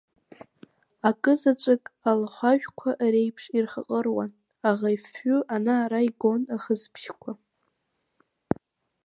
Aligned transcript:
Акызаҵәык 1.09 1.83
алаҳәажәқәа 2.09 2.89
реиԥш 3.13 3.43
ирхаҟыруан 3.57 4.31
аӷа 4.69 4.89
ифҩы, 4.95 5.37
ана-ара 5.55 5.99
игон 6.07 6.41
ахысбжьқәа. 6.55 7.31